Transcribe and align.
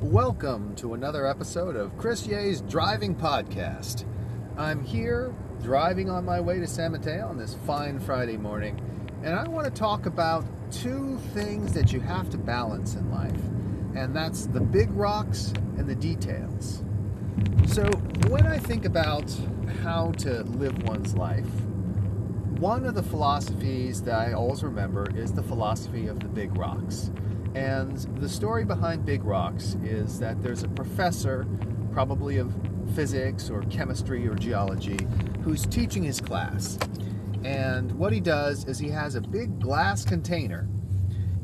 welcome 0.00 0.74
to 0.74 0.94
another 0.94 1.26
episode 1.26 1.76
of 1.76 1.94
Chris 1.98 2.26
Yeh's 2.26 2.62
Driving 2.62 3.14
Podcast. 3.14 4.06
I'm 4.56 4.82
here 4.82 5.34
driving 5.62 6.08
on 6.08 6.24
my 6.24 6.40
way 6.40 6.58
to 6.58 6.66
San 6.66 6.92
Mateo 6.92 7.28
on 7.28 7.36
this 7.36 7.54
fine 7.66 8.00
Friday 8.00 8.38
morning, 8.38 8.80
and 9.22 9.34
I 9.34 9.46
want 9.46 9.66
to 9.66 9.70
talk 9.70 10.06
about 10.06 10.46
two 10.72 11.18
things 11.34 11.74
that 11.74 11.92
you 11.92 12.00
have 12.00 12.30
to 12.30 12.38
balance 12.38 12.94
in 12.94 13.10
life, 13.10 13.42
and 13.94 14.16
that's 14.16 14.46
the 14.46 14.60
big 14.60 14.90
rocks 14.92 15.52
and 15.76 15.86
the 15.86 15.94
details. 15.94 16.82
So, 17.66 17.84
when 18.28 18.46
I 18.46 18.56
think 18.56 18.86
about 18.86 19.30
how 19.82 20.12
to 20.12 20.44
live 20.44 20.82
one's 20.84 21.14
life, 21.14 21.44
one 22.58 22.86
of 22.86 22.94
the 22.94 23.02
philosophies 23.02 24.00
that 24.04 24.18
I 24.18 24.32
always 24.32 24.62
remember 24.62 25.14
is 25.14 25.34
the 25.34 25.42
philosophy 25.42 26.06
of 26.06 26.20
the 26.20 26.28
big 26.28 26.56
rocks. 26.56 27.10
And 27.54 27.96
the 28.20 28.28
story 28.28 28.64
behind 28.64 29.04
Big 29.04 29.24
Rocks 29.24 29.76
is 29.82 30.18
that 30.20 30.40
there's 30.42 30.62
a 30.62 30.68
professor, 30.68 31.46
probably 31.92 32.38
of 32.38 32.54
physics 32.94 33.50
or 33.50 33.62
chemistry 33.62 34.26
or 34.26 34.34
geology, 34.34 34.98
who's 35.42 35.66
teaching 35.66 36.02
his 36.02 36.20
class. 36.20 36.78
And 37.44 37.90
what 37.92 38.12
he 38.12 38.20
does 38.20 38.66
is 38.66 38.78
he 38.78 38.90
has 38.90 39.14
a 39.14 39.20
big 39.20 39.60
glass 39.60 40.04
container 40.04 40.68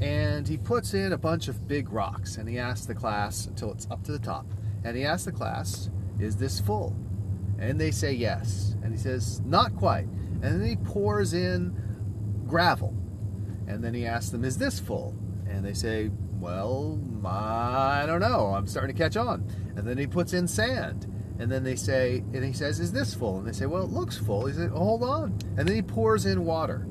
and 0.00 0.48
he 0.48 0.56
puts 0.56 0.94
in 0.94 1.12
a 1.12 1.18
bunch 1.18 1.46
of 1.46 1.68
big 1.68 1.92
rocks 1.92 2.36
and 2.36 2.48
he 2.48 2.58
asks 2.58 2.86
the 2.86 2.94
class 2.94 3.46
until 3.46 3.70
it's 3.70 3.86
up 3.90 4.02
to 4.04 4.12
the 4.12 4.18
top. 4.18 4.46
And 4.84 4.96
he 4.96 5.04
asks 5.04 5.26
the 5.26 5.32
class, 5.32 5.90
Is 6.18 6.36
this 6.36 6.58
full? 6.58 6.96
And 7.60 7.80
they 7.80 7.92
say 7.92 8.12
yes. 8.12 8.74
And 8.82 8.92
he 8.92 8.98
says, 8.98 9.40
Not 9.44 9.76
quite. 9.76 10.06
And 10.42 10.60
then 10.60 10.64
he 10.64 10.74
pours 10.74 11.34
in 11.34 11.76
gravel. 12.48 12.96
And 13.68 13.84
then 13.84 13.94
he 13.94 14.04
asks 14.04 14.30
them, 14.30 14.44
Is 14.44 14.58
this 14.58 14.80
full? 14.80 15.14
And 15.52 15.64
they 15.64 15.74
say, 15.74 16.10
Well, 16.40 16.98
I 17.24 18.04
don't 18.06 18.20
know. 18.20 18.54
I'm 18.54 18.66
starting 18.66 18.94
to 18.94 19.02
catch 19.02 19.16
on. 19.16 19.46
And 19.76 19.86
then 19.86 19.98
he 19.98 20.06
puts 20.06 20.32
in 20.32 20.48
sand. 20.48 21.06
And 21.38 21.50
then 21.50 21.64
they 21.64 21.76
say, 21.76 22.18
and 22.32 22.44
he 22.44 22.52
says, 22.52 22.80
Is 22.80 22.92
this 22.92 23.14
full? 23.14 23.38
And 23.38 23.46
they 23.46 23.52
say, 23.52 23.66
Well, 23.66 23.84
it 23.84 23.90
looks 23.90 24.18
full. 24.18 24.46
He 24.46 24.54
said, 24.54 24.70
Hold 24.70 25.02
on. 25.02 25.38
And 25.56 25.68
then 25.68 25.74
he 25.74 25.82
pours 25.82 26.26
in 26.26 26.44
water. 26.44 26.86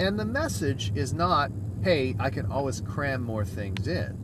And 0.00 0.18
the 0.18 0.24
message 0.24 0.92
is 0.94 1.12
not, 1.12 1.50
Hey, 1.82 2.16
I 2.18 2.30
can 2.30 2.46
always 2.46 2.80
cram 2.80 3.22
more 3.22 3.44
things 3.44 3.86
in. 3.86 4.18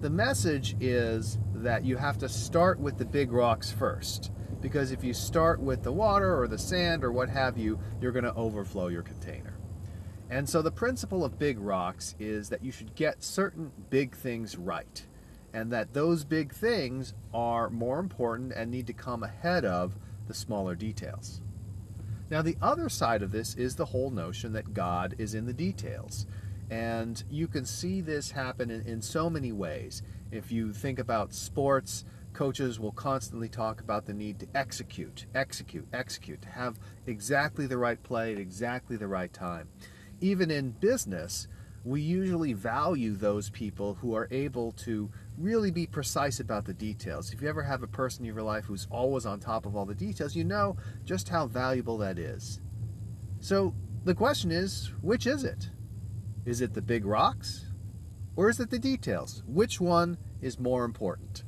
The 0.00 0.10
message 0.10 0.76
is 0.80 1.38
that 1.54 1.84
you 1.84 1.96
have 1.96 2.18
to 2.18 2.28
start 2.28 2.78
with 2.78 2.98
the 2.98 3.06
big 3.06 3.32
rocks 3.32 3.70
first. 3.70 4.30
Because 4.60 4.92
if 4.92 5.04
you 5.04 5.12
start 5.12 5.60
with 5.60 5.82
the 5.82 5.92
water 5.92 6.38
or 6.38 6.48
the 6.48 6.58
sand 6.58 7.04
or 7.04 7.12
what 7.12 7.28
have 7.28 7.58
you, 7.58 7.78
you're 8.00 8.12
going 8.12 8.24
to 8.24 8.34
overflow 8.34 8.88
your 8.88 9.02
container. 9.02 9.53
And 10.30 10.48
so 10.48 10.62
the 10.62 10.70
principle 10.70 11.24
of 11.24 11.38
big 11.38 11.58
rocks 11.58 12.14
is 12.18 12.48
that 12.48 12.64
you 12.64 12.72
should 12.72 12.94
get 12.94 13.22
certain 13.22 13.70
big 13.90 14.16
things 14.16 14.56
right. 14.56 15.06
And 15.52 15.70
that 15.72 15.92
those 15.92 16.24
big 16.24 16.52
things 16.52 17.14
are 17.32 17.70
more 17.70 17.98
important 17.98 18.52
and 18.52 18.70
need 18.70 18.86
to 18.88 18.92
come 18.92 19.22
ahead 19.22 19.64
of 19.64 19.96
the 20.26 20.34
smaller 20.34 20.74
details. 20.74 21.40
Now, 22.30 22.42
the 22.42 22.56
other 22.62 22.88
side 22.88 23.22
of 23.22 23.30
this 23.30 23.54
is 23.54 23.76
the 23.76 23.84
whole 23.84 24.10
notion 24.10 24.54
that 24.54 24.74
God 24.74 25.14
is 25.18 25.34
in 25.34 25.46
the 25.46 25.52
details. 25.52 26.26
And 26.70 27.22
you 27.30 27.46
can 27.46 27.66
see 27.66 28.00
this 28.00 28.30
happen 28.30 28.70
in, 28.70 28.80
in, 28.86 29.02
so 29.02 29.28
many 29.28 29.52
ways. 29.52 30.02
If 30.32 30.50
you 30.50 30.72
think 30.72 30.98
about 30.98 31.34
sports, 31.34 32.04
coaches 32.32 32.80
will 32.80 32.92
constantly 32.92 33.48
talk 33.48 33.82
about 33.82 34.06
the 34.06 34.14
need 34.14 34.40
to 34.40 34.46
execute, 34.54 35.26
execute, 35.34 35.86
execute, 35.92 36.40
to 36.42 36.48
have 36.48 36.80
exactly 37.06 37.66
the 37.66 37.76
right 37.76 38.02
play 38.02 38.32
at 38.32 38.38
exactly 38.38 38.96
the 38.96 39.06
right 39.06 39.32
time 39.32 39.68
even 40.24 40.50
in 40.50 40.70
business, 40.70 41.48
we 41.84 42.00
usually 42.00 42.54
value 42.54 43.14
those 43.14 43.50
people 43.50 43.92
who 43.96 44.14
are 44.14 44.26
able 44.30 44.72
to 44.72 45.10
really 45.36 45.70
be 45.70 45.86
precise 45.86 46.40
about 46.40 46.64
the 46.64 46.72
details. 46.72 47.30
If 47.30 47.42
you 47.42 47.48
ever 47.48 47.62
have 47.62 47.82
a 47.82 47.86
person 47.86 48.24
in 48.24 48.32
your 48.32 48.42
life 48.42 48.64
who's 48.64 48.88
always 48.90 49.26
on 49.26 49.38
top 49.38 49.66
of 49.66 49.76
all 49.76 49.84
the 49.84 49.94
details, 49.94 50.34
you 50.34 50.42
know 50.42 50.78
just 51.04 51.28
how 51.28 51.46
valuable 51.46 51.98
that 51.98 52.18
is. 52.18 52.62
So 53.40 53.74
the 54.04 54.14
question 54.14 54.50
is 54.50 54.92
which 55.02 55.26
is 55.26 55.44
it? 55.44 55.68
Is 56.46 56.62
it 56.62 56.72
the 56.72 56.80
big 56.80 57.04
rocks 57.04 57.66
or 58.34 58.48
is 58.48 58.58
it 58.58 58.70
the 58.70 58.78
details? 58.78 59.42
Which 59.46 59.78
one 59.78 60.16
is 60.40 60.58
more 60.58 60.86
important? 60.86 61.44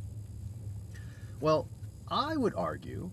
Well, 1.40 1.70
I 2.08 2.36
would 2.36 2.54
argue 2.54 3.10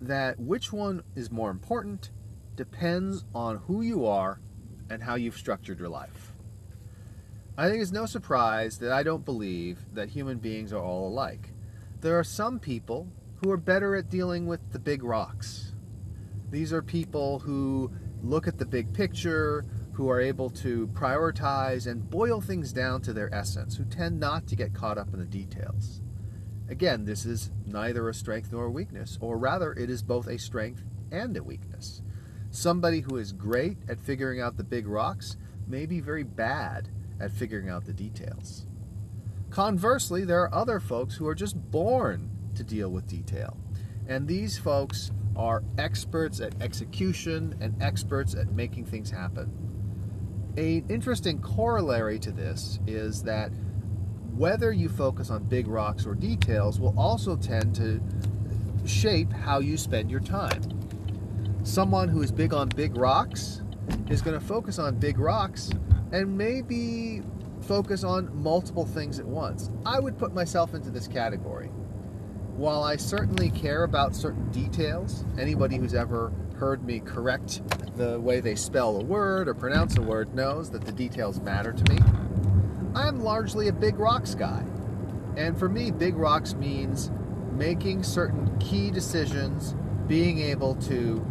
that 0.00 0.38
which 0.38 0.72
one 0.72 1.02
is 1.16 1.28
more 1.28 1.50
important 1.50 2.12
depends 2.54 3.24
on 3.34 3.56
who 3.66 3.82
you 3.82 4.06
are 4.06 4.40
and 4.92 5.02
how 5.02 5.14
you've 5.14 5.36
structured 5.36 5.78
your 5.78 5.88
life. 5.88 6.32
I 7.56 7.68
think 7.68 7.82
it's 7.82 7.92
no 7.92 8.06
surprise 8.06 8.78
that 8.78 8.92
I 8.92 9.02
don't 9.02 9.24
believe 9.24 9.78
that 9.94 10.10
human 10.10 10.38
beings 10.38 10.72
are 10.72 10.82
all 10.82 11.08
alike. 11.08 11.48
There 12.00 12.18
are 12.18 12.24
some 12.24 12.58
people 12.58 13.08
who 13.36 13.50
are 13.50 13.56
better 13.56 13.96
at 13.96 14.10
dealing 14.10 14.46
with 14.46 14.60
the 14.70 14.78
big 14.78 15.02
rocks. 15.02 15.74
These 16.50 16.72
are 16.72 16.82
people 16.82 17.38
who 17.38 17.90
look 18.22 18.46
at 18.46 18.58
the 18.58 18.66
big 18.66 18.92
picture, 18.92 19.64
who 19.92 20.10
are 20.10 20.20
able 20.20 20.50
to 20.50 20.86
prioritize 20.88 21.90
and 21.90 22.08
boil 22.08 22.40
things 22.40 22.72
down 22.72 23.00
to 23.02 23.12
their 23.12 23.34
essence, 23.34 23.76
who 23.76 23.84
tend 23.84 24.20
not 24.20 24.46
to 24.48 24.56
get 24.56 24.74
caught 24.74 24.98
up 24.98 25.12
in 25.12 25.20
the 25.20 25.26
details. 25.26 26.02
Again, 26.68 27.04
this 27.04 27.24
is 27.24 27.50
neither 27.66 28.08
a 28.08 28.14
strength 28.14 28.52
nor 28.52 28.66
a 28.66 28.70
weakness, 28.70 29.18
or 29.20 29.38
rather, 29.38 29.72
it 29.72 29.90
is 29.90 30.02
both 30.02 30.28
a 30.28 30.38
strength 30.38 30.82
and 31.10 31.36
a 31.36 31.42
weakness. 31.42 32.02
Somebody 32.52 33.00
who 33.00 33.16
is 33.16 33.32
great 33.32 33.78
at 33.88 33.98
figuring 33.98 34.42
out 34.42 34.58
the 34.58 34.62
big 34.62 34.86
rocks 34.86 35.38
may 35.66 35.86
be 35.86 36.00
very 36.00 36.22
bad 36.22 36.90
at 37.18 37.32
figuring 37.32 37.70
out 37.70 37.86
the 37.86 37.94
details. 37.94 38.66
Conversely, 39.48 40.26
there 40.26 40.42
are 40.42 40.54
other 40.54 40.78
folks 40.78 41.14
who 41.14 41.26
are 41.26 41.34
just 41.34 41.56
born 41.70 42.28
to 42.54 42.62
deal 42.62 42.90
with 42.90 43.06
detail. 43.06 43.56
And 44.06 44.28
these 44.28 44.58
folks 44.58 45.12
are 45.34 45.62
experts 45.78 46.40
at 46.40 46.60
execution 46.60 47.56
and 47.62 47.82
experts 47.82 48.34
at 48.34 48.52
making 48.52 48.84
things 48.84 49.10
happen. 49.10 49.50
An 50.58 50.84
interesting 50.90 51.40
corollary 51.40 52.18
to 52.18 52.32
this 52.32 52.80
is 52.86 53.22
that 53.22 53.50
whether 54.34 54.72
you 54.72 54.90
focus 54.90 55.30
on 55.30 55.44
big 55.44 55.68
rocks 55.68 56.04
or 56.04 56.14
details 56.14 56.78
will 56.78 56.94
also 56.98 57.34
tend 57.34 57.74
to 57.76 58.02
shape 58.86 59.32
how 59.32 59.60
you 59.60 59.78
spend 59.78 60.10
your 60.10 60.20
time 60.20 60.81
someone 61.62 62.08
who 62.08 62.22
is 62.22 62.32
big 62.32 62.52
on 62.52 62.68
big 62.68 62.96
rocks 62.96 63.62
is 64.10 64.20
going 64.22 64.38
to 64.38 64.44
focus 64.44 64.78
on 64.78 64.96
big 64.96 65.18
rocks 65.18 65.70
and 66.12 66.36
maybe 66.36 67.22
focus 67.62 68.04
on 68.04 68.34
multiple 68.36 68.84
things 68.84 69.18
at 69.18 69.26
once. 69.26 69.70
I 69.86 70.00
would 70.00 70.18
put 70.18 70.34
myself 70.34 70.74
into 70.74 70.90
this 70.90 71.06
category. 71.06 71.68
While 72.56 72.82
I 72.82 72.96
certainly 72.96 73.50
care 73.50 73.84
about 73.84 74.14
certain 74.14 74.50
details, 74.50 75.24
anybody 75.38 75.76
who's 75.76 75.94
ever 75.94 76.32
heard 76.56 76.84
me 76.84 77.00
correct 77.00 77.62
the 77.96 78.20
way 78.20 78.40
they 78.40 78.54
spell 78.54 78.96
a 78.96 79.04
word 79.04 79.48
or 79.48 79.54
pronounce 79.54 79.96
a 79.96 80.02
word 80.02 80.34
knows 80.34 80.70
that 80.70 80.82
the 80.82 80.92
details 80.92 81.40
matter 81.40 81.72
to 81.72 81.92
me. 81.92 81.98
I'm 82.94 83.20
largely 83.20 83.68
a 83.68 83.72
big 83.72 83.98
rocks 83.98 84.34
guy. 84.34 84.64
And 85.36 85.58
for 85.58 85.68
me, 85.68 85.90
big 85.90 86.16
rocks 86.16 86.54
means 86.54 87.10
making 87.52 88.02
certain 88.02 88.58
key 88.58 88.90
decisions, 88.90 89.74
being 90.06 90.40
able 90.40 90.74
to 90.74 91.24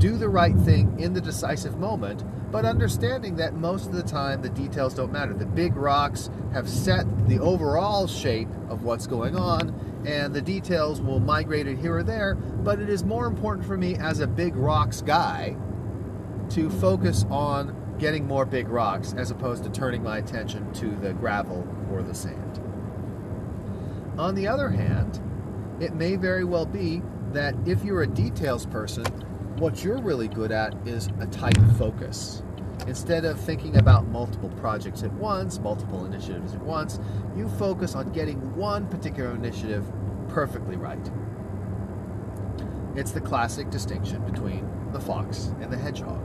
do 0.00 0.16
the 0.16 0.28
right 0.28 0.56
thing 0.56 0.98
in 0.98 1.12
the 1.12 1.20
decisive 1.20 1.78
moment, 1.78 2.24
but 2.50 2.64
understanding 2.64 3.36
that 3.36 3.54
most 3.54 3.86
of 3.86 3.92
the 3.92 4.02
time 4.02 4.40
the 4.40 4.48
details 4.48 4.94
don't 4.94 5.12
matter. 5.12 5.34
The 5.34 5.44
big 5.44 5.76
rocks 5.76 6.30
have 6.54 6.68
set 6.68 7.04
the 7.28 7.38
overall 7.38 8.06
shape 8.06 8.48
of 8.70 8.82
what's 8.82 9.06
going 9.06 9.36
on, 9.36 10.02
and 10.06 10.32
the 10.32 10.40
details 10.40 11.02
will 11.02 11.20
migrate 11.20 11.66
it 11.66 11.76
here 11.78 11.98
or 11.98 12.02
there, 12.02 12.34
but 12.34 12.80
it 12.80 12.88
is 12.88 13.04
more 13.04 13.26
important 13.26 13.66
for 13.66 13.76
me 13.76 13.94
as 13.96 14.20
a 14.20 14.26
big 14.26 14.56
rocks 14.56 15.02
guy 15.02 15.54
to 16.48 16.70
focus 16.70 17.26
on 17.28 17.76
getting 17.98 18.26
more 18.26 18.46
big 18.46 18.68
rocks 18.68 19.14
as 19.18 19.30
opposed 19.30 19.62
to 19.64 19.70
turning 19.70 20.02
my 20.02 20.16
attention 20.16 20.72
to 20.72 20.96
the 20.96 21.12
gravel 21.12 21.68
or 21.92 22.02
the 22.02 22.14
sand. 22.14 22.58
On 24.18 24.34
the 24.34 24.48
other 24.48 24.70
hand, 24.70 25.20
it 25.78 25.94
may 25.94 26.16
very 26.16 26.44
well 26.44 26.64
be 26.64 27.02
that 27.32 27.54
if 27.66 27.84
you're 27.84 28.02
a 28.02 28.06
details 28.06 28.64
person, 28.64 29.04
what 29.58 29.84
you're 29.84 30.00
really 30.00 30.28
good 30.28 30.52
at 30.52 30.74
is 30.86 31.08
a 31.20 31.26
tight 31.26 31.58
focus. 31.76 32.42
Instead 32.86 33.24
of 33.24 33.38
thinking 33.38 33.76
about 33.76 34.06
multiple 34.08 34.48
projects 34.50 35.02
at 35.02 35.12
once, 35.12 35.58
multiple 35.58 36.04
initiatives 36.06 36.54
at 36.54 36.62
once, 36.62 36.98
you 37.36 37.48
focus 37.48 37.94
on 37.94 38.10
getting 38.12 38.56
one 38.56 38.86
particular 38.88 39.34
initiative 39.34 39.84
perfectly 40.28 40.76
right. 40.76 41.10
It's 42.96 43.12
the 43.12 43.20
classic 43.20 43.70
distinction 43.70 44.24
between 44.24 44.68
the 44.92 45.00
fox 45.00 45.54
and 45.60 45.72
the 45.72 45.76
hedgehog. 45.76 46.20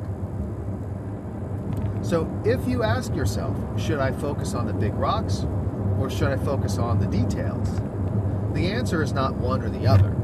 So 2.04 2.30
if 2.46 2.68
you 2.68 2.84
ask 2.84 3.14
yourself, 3.14 3.58
should 3.80 4.00
I 4.00 4.12
focus 4.12 4.54
on 4.54 4.66
the 4.68 4.74
big 4.74 4.94
rocks 4.94 5.46
or 6.00 6.10
should 6.10 6.30
I 6.30 6.38
focus 6.38 6.78
on 6.78 7.00
the 7.00 7.08
details? 7.08 7.82
The 8.54 8.72
answer 8.72 9.02
is 9.02 9.12
not 9.12 9.36
one 9.36 9.62
or 9.62 9.70
the 9.70 9.86
other. 9.88 10.15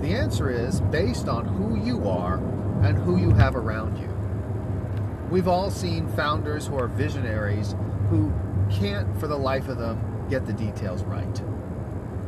The 0.00 0.12
answer 0.12 0.50
is 0.50 0.80
based 0.82 1.28
on 1.28 1.46
who 1.46 1.82
you 1.82 2.08
are 2.08 2.36
and 2.82 2.98
who 2.98 3.16
you 3.16 3.30
have 3.30 3.56
around 3.56 3.98
you. 3.98 4.08
We've 5.30 5.48
all 5.48 5.70
seen 5.70 6.06
founders 6.08 6.66
who 6.66 6.78
are 6.78 6.86
visionaries 6.86 7.74
who 8.10 8.32
can't, 8.70 9.18
for 9.18 9.26
the 9.26 9.36
life 9.36 9.68
of 9.68 9.78
them, 9.78 10.26
get 10.28 10.46
the 10.46 10.52
details 10.52 11.02
right. 11.04 11.38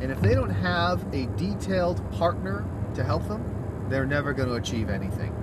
And 0.01 0.11
if 0.11 0.19
they 0.21 0.33
don't 0.33 0.49
have 0.49 1.05
a 1.13 1.27
detailed 1.37 2.09
partner 2.11 2.65
to 2.95 3.03
help 3.03 3.27
them, 3.27 3.87
they're 3.89 4.05
never 4.05 4.33
going 4.33 4.49
to 4.49 4.55
achieve 4.55 4.89
anything. 4.89 5.35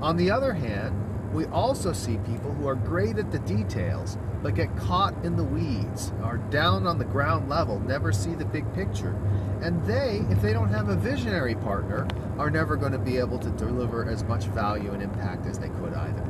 On 0.00 0.16
the 0.16 0.30
other 0.30 0.52
hand, 0.52 0.98
we 1.32 1.46
also 1.46 1.92
see 1.92 2.18
people 2.18 2.52
who 2.52 2.66
are 2.66 2.74
great 2.74 3.16
at 3.16 3.30
the 3.32 3.38
details, 3.40 4.18
but 4.42 4.54
get 4.54 4.76
caught 4.76 5.14
in 5.24 5.36
the 5.36 5.44
weeds, 5.44 6.12
are 6.22 6.36
down 6.36 6.86
on 6.86 6.98
the 6.98 7.04
ground 7.04 7.48
level, 7.48 7.80
never 7.80 8.12
see 8.12 8.34
the 8.34 8.44
big 8.44 8.70
picture. 8.74 9.16
And 9.62 9.82
they, 9.84 10.22
if 10.28 10.42
they 10.42 10.52
don't 10.52 10.68
have 10.68 10.90
a 10.90 10.96
visionary 10.96 11.54
partner, 11.54 12.06
are 12.38 12.50
never 12.50 12.76
going 12.76 12.92
to 12.92 12.98
be 12.98 13.16
able 13.16 13.38
to 13.38 13.50
deliver 13.50 14.08
as 14.08 14.24
much 14.24 14.44
value 14.46 14.92
and 14.92 15.02
impact 15.02 15.46
as 15.46 15.58
they 15.58 15.68
could 15.70 15.94
either. 15.94 16.28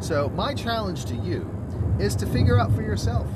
So, 0.00 0.28
my 0.30 0.54
challenge 0.54 1.04
to 1.06 1.14
you 1.14 1.48
is 2.00 2.16
to 2.16 2.26
figure 2.26 2.58
out 2.58 2.72
for 2.72 2.82
yourself 2.82 3.28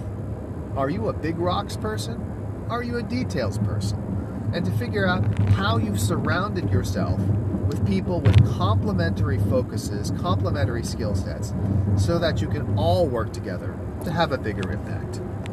are 0.76 0.90
you 0.90 1.08
a 1.08 1.12
big 1.12 1.38
rocks 1.38 1.76
person? 1.76 2.66
Are 2.68 2.82
you 2.82 2.98
a 2.98 3.02
details 3.02 3.58
person? 3.58 4.50
And 4.54 4.64
to 4.64 4.70
figure 4.72 5.06
out 5.06 5.38
how 5.50 5.78
you've 5.78 6.00
surrounded 6.00 6.70
yourself 6.70 7.20
with 7.68 7.86
people 7.86 8.20
with 8.20 8.36
complementary 8.56 9.38
focuses, 9.50 10.10
complementary 10.12 10.82
skill 10.82 11.14
sets, 11.14 11.52
so 11.96 12.18
that 12.18 12.40
you 12.40 12.48
can 12.48 12.76
all 12.78 13.06
work 13.06 13.32
together 13.32 13.78
to 14.04 14.10
have 14.10 14.32
a 14.32 14.38
bigger 14.38 14.72
impact. 14.72 15.20